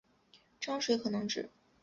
[0.59, 1.51] 章水可能指